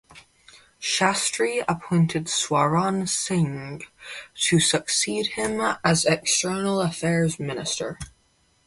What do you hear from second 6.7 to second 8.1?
Affairs Minister.